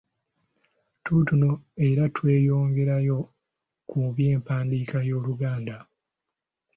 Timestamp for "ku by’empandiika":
3.89-4.97